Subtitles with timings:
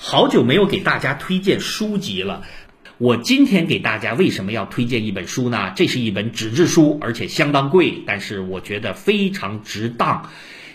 [0.00, 2.44] 好久没有给大家推荐书籍了，
[2.98, 5.72] 我今天给大家为什么要推荐一本书呢？
[5.74, 10.30] 这是一本纸质书，而且相当贵，但是我觉得非常值当，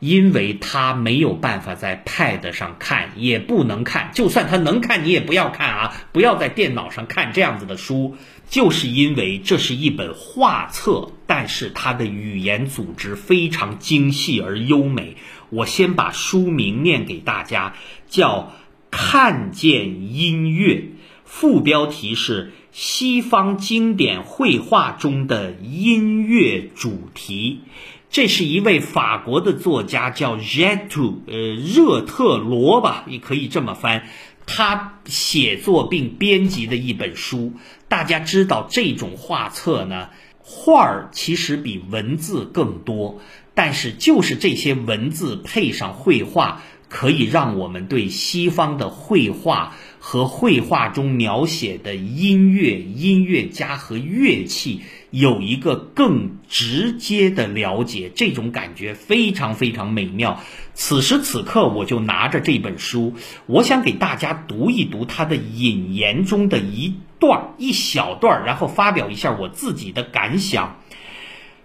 [0.00, 5.96] 因为它没有办法在 Pad 上看，也不能看，就算它能看，你也不要看啊！
[6.12, 8.16] 不要在电脑上看这样子的书，
[8.50, 15.16] 就是因为这是一本画册，但是它的语言组织非常精细而优美。
[15.48, 17.76] 我先把书名念给大家，
[18.10, 18.52] 叫。
[18.98, 20.84] 看见音乐，
[21.26, 27.60] 副标题是西方经典绘画中的音乐主题。
[28.08, 34.08] 这是一位法国的作家，叫 Jetu，呃，热特罗吧，也可以这么翻。
[34.46, 37.52] 他写作并编辑的一本书。
[37.88, 43.20] 大家知道，这种画册呢，画儿其实比文字更多，
[43.52, 46.62] 但是就是这些文字配上绘画。
[46.96, 60.40] 可以让我们对西方的绘画和绘画中描写的音乐、音乐家和乐器有一个更直接的了解，这种感觉非常非常美妙。
[60.72, 63.12] 此时此刻，我就拿着这本书，
[63.44, 70.78] 我想给大家读一读它的引言中的一段一小段，然后发表一下我自己的感想。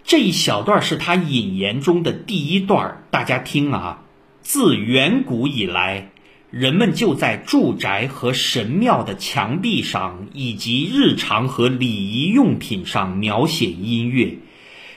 [0.03, 4.03] 这一小段是他引言中的第一段，大家听啊。
[4.41, 6.11] 自远古以来，
[6.49, 14.37] 人们就在住宅和神庙的墙壁上，以及日常和礼仪用品上描写音乐。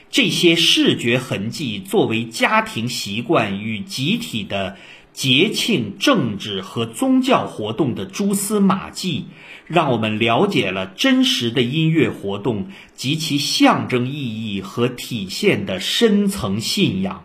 [0.09, 4.77] 这些视觉痕迹作为家庭习惯与集体的
[5.11, 9.25] 节庆、政治和宗教活动的蛛丝马迹，
[9.67, 17.24] 让我们了解了真实的音乐活动及其象征意义和体现的深层信仰。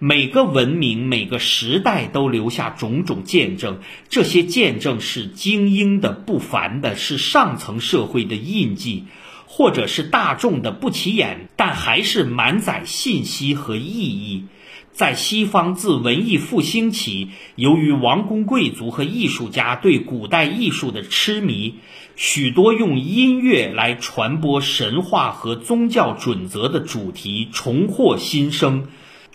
[0.00, 9.06] 每个文明、每个时代都留下种种见证，这些见证是精英的、不凡的，是上层社会的印记，
[9.46, 14.44] 或者是大众的不起眼，但还是满载信息和意义。
[14.92, 21.74] 在西方，自文艺复兴起，由于王公贵族和艺术家对古代艺术的痴迷，
[22.14, 28.86] 许多用音乐来传播神话和宗教准则的主题重获新生。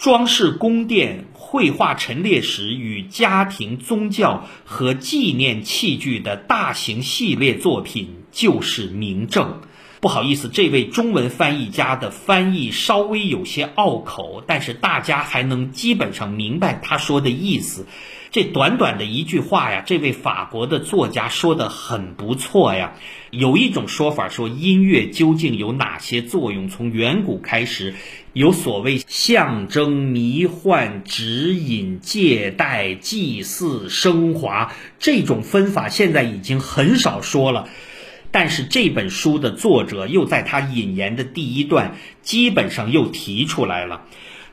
[0.04, 9.62] 装饰宫殿、绘画陈列室与家庭、宗教和纪念器具的大型系列作品就是明证。
[10.02, 17.88] 不好意思，这位中文翻译家的翻译稍微有些拗口，但是大家还能基本上明白他说的意思。
[18.34, 22.94] 这短短的一句话呀，这位法国的作家说的很不错呀。
[23.30, 26.68] 有一种说法说，音乐究竟有哪些作用？
[26.68, 27.94] 从远古开始，
[28.34, 37.70] 有所谓象征、迷幻、指引、借代、祭祀、升华这种分法，现在已经很少说了。
[38.32, 44.02] 但是这本书的作者又在他引言的第一段，基本上又提出来了。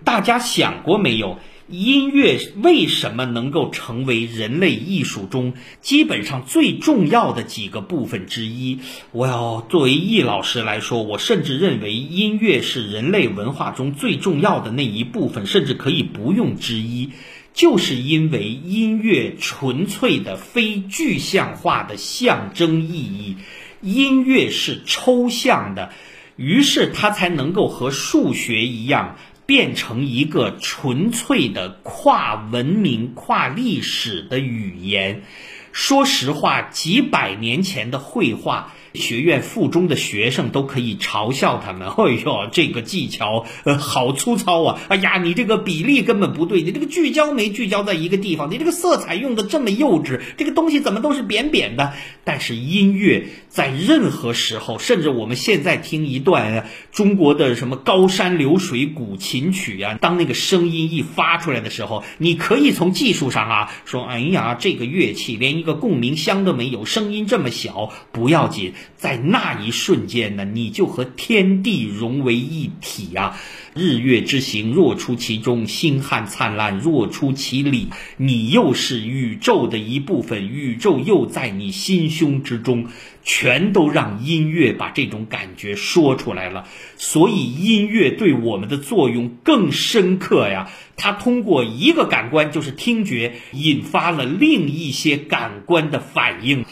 [0.04, 1.38] 大家想过没有，
[1.70, 8.81] 音乐为什么能够成为人类艺术中基本上最重要的几个部分之一？
[9.12, 17.10] 我要作为易老师来说，我甚至认为音乐是人类文化中最重要的那一部分，甚至可以不用之一，
[17.54, 23.37] 就是因为音乐纯粹的非具象化的象征意义。
[23.81, 25.91] 音乐是抽象的，
[26.37, 29.16] 于是它才能够和数学一样，
[29.50, 35.25] 变成一个纯粹的跨文明、跨历史的语言。
[35.72, 38.72] 说实话，几百年前的绘画。
[38.94, 41.88] 学院附中的学生都可以嘲笑他们。
[42.00, 44.80] 哎呦，这个技巧呃好粗糙啊！
[44.88, 51.92] 哎呀，你这个比例根本不对，你这个聚焦没聚焦在一个地方，你这个色彩用的这么幼稚，这个东西怎么都是扁扁的？
[52.24, 68.72] 但是音乐在任何时候，甚至我们现在听一段中国的什么高山流水古琴曲啊，当那个声音一发出来的时候，你可以从技术上啊说，哎呀，这个乐器连一个共鸣箱都没有，声音这么小，不要紧。
[68.97, 73.37] 在那一瞬间呢，你就和天地融为一体呀！
[73.73, 77.88] 日月之行，若出其中；星汉灿烂，若出其里。
[78.17, 82.88] 你又是宇宙的一部分，宇宙又在你心胸之中，
[83.23, 86.67] 全都让音乐把这种感觉说出来了。
[86.97, 90.69] 所以，音乐对我们的作用更深刻呀！
[90.97, 96.67] 它通过一个感官，就是听觉，引发了另一些感官的反应。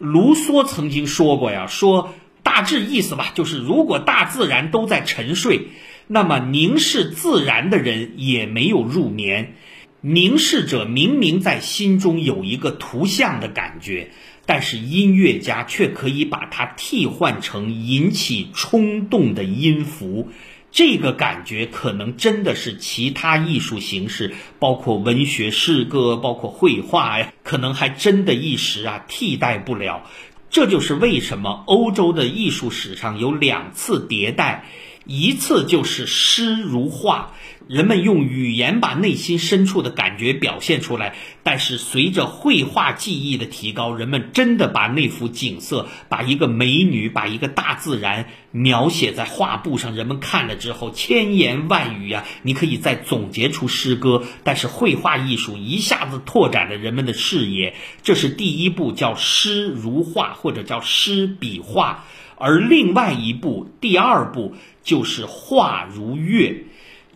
[0.00, 5.68] 卢梭曾经说过呀，说大致意思吧，就是如果大自然都在沉睡，
[6.06, 9.56] 那么凝视自然的人也没有入眠。
[10.00, 14.12] 凝视者明明在心中有一个图像的感觉，
[14.46, 20.30] 但是音乐家却可以把它替换成引起冲动的音符。
[20.72, 30.08] 这个感觉可能真的是其他艺术形式，包括文学、诗歌，包括绘画呀，可能还真的一时啊替代不了。
[30.48, 34.64] 这就是为什么欧洲的艺术史上有两次迭代，
[35.10, 37.32] 一次就是诗如画。
[37.66, 41.14] 人们用语言把内心深处的感觉表现出来，
[41.44, 54.24] 但是随着绘画技艺的提高，人们真的把那幅景色、把一个美女、把一个大自然描写在画布上，人们看了之后千言万语啊，你可以再总结出诗歌。
[54.42, 62.04] 但是绘画艺术一下子拓展了人们的视野，这是第一步，叫诗如画，或者叫诗笔画；
[62.40, 66.64] 而另外一步，第二步就是画如乐。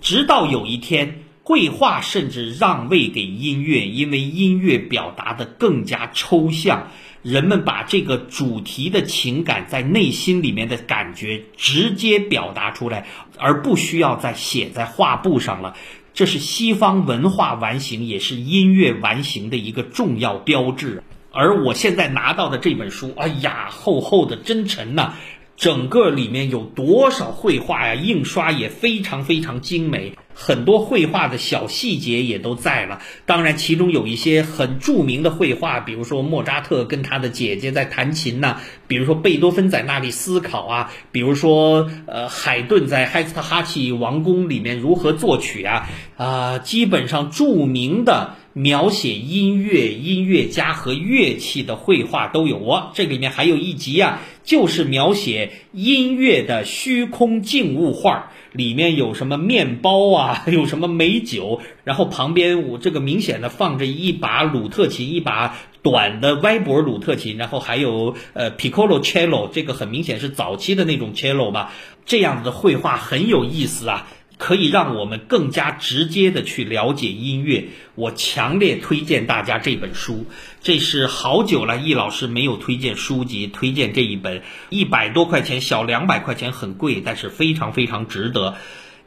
[0.03, 6.91] 直到有一天，绘画甚至让位给音乐，因为音乐表达的更加抽象，
[7.23, 13.07] 人们把这个主题的情感在内心里面的感觉直接表达出来，
[13.39, 15.75] 而不需要再写在画布上了。
[16.13, 21.03] 这是西方文化完形，也是音乐完形的一个重要标志。
[21.35, 25.15] 而我现在拿到的这本书，哎呀，厚厚的真沉呐！
[25.57, 27.95] 整个里面有多少绘画呀？
[27.95, 33.01] 印刷也非常非常精美，很多绘画的小细节也都在了。
[33.25, 38.57] 当然，其中有一些很著名的绘画，比如说莫扎特跟他的姐姐在弹琴呐，
[38.89, 48.35] 比如说贝多芬在那里思考啊，比如说呃海顿在海斯特哈奇王宫里面如何作曲啊啊，基本上著名的。
[48.55, 52.91] 描写音乐、音乐家和乐器的绘画都有哦。
[52.95, 71.73] 这里面还有一集啊，就是描写音乐的虚空静物画，里面有什么面包啊， 有什么美酒，然后旁边我这个明显的放着一把鲁特琴，一把短的歪脖鲁特琴，然后还有呃 piccolo cello，这个很明显是早期的那种 cello 吧。
[72.07, 74.07] 这样子的绘画很有意思啊。
[74.45, 80.27] 可以让我们更加直接的去了解音乐，我强烈推荐大家这本书。
[80.61, 88.57] 这是好久了，易老师没有推荐书籍，推荐这一本，一百多块钱，小两百块钱，很贵，但是非常非常值得。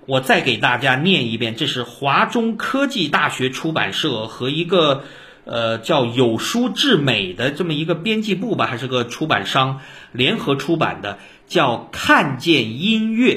[0.07, 5.03] 我再给大家念一遍，这是华中科技大学出版社和一个
[5.45, 9.81] 呃叫有书至美的这么一个编辑部吧，还是个出版商
[10.11, 13.33] 联合出版的，叫《看见音乐》。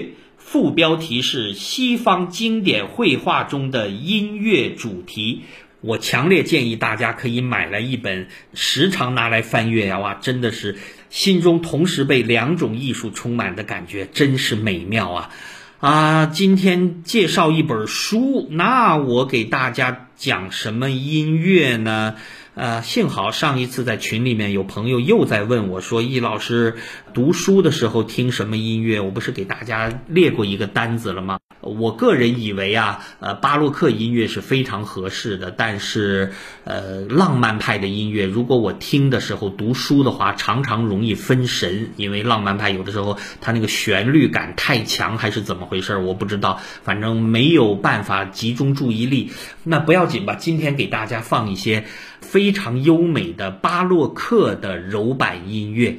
[0.53, 5.43] 副标题是西方经典绘画中的音乐主题，
[5.81, 10.01] 我强烈建议大家可以买来一本，时常拿来翻阅呀！
[10.01, 10.77] 哇，真的是
[11.09, 15.31] 心中同时被两种艺术充满的感觉，真是美妙啊！
[15.81, 22.17] 啊，今天介绍一本书，那我给大家讲什么音乐呢？
[22.55, 26.77] 呃，幸好上一次在群里面有朋友又在问我，说易老师
[27.15, 29.01] 读书的时候听什么音乐？
[29.01, 31.39] 我不是给大家列过一个单子了吗？
[31.61, 36.33] 我个人以为啊，呃，巴洛克音乐是非常合适的，但是
[36.65, 45.97] 呃，浪漫派的音乐，如果我听的时候读书的话，常常容易分神，因为浪漫派有的时候它那个旋律感太强，还是怎么回事？
[45.97, 49.31] 我不知道，反正没有办法集中注意力。
[49.65, 51.85] 那不要紧吧，今天给大家放一些。
[52.21, 55.97] 非常优美的巴洛克的柔板音乐，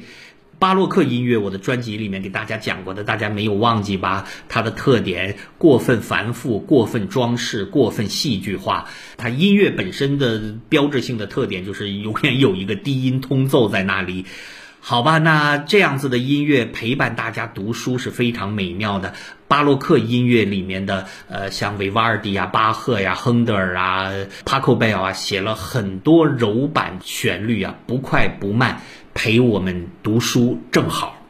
[0.62, 4.28] 巴洛克音乐我的专辑里面给大家讲过的，大家没有忘记吧？
[4.48, 8.86] 它的特点过分繁复、过分装饰、过分戏剧化。
[9.16, 14.24] 它音乐本身的标志性的特点就是永远有一个低音通奏在那里。
[14.78, 19.14] 好吧，那这样子的音乐陪伴大家读书是非常美妙的。
[19.48, 24.10] 巴洛克音乐里面的，呃，像维瓦尔第呀、巴赫呀、亨德尔啊、
[24.44, 28.80] 帕克贝尔啊，写了很多柔板旋律啊，不快不慢，
[29.14, 31.21] 陪我们读书正好。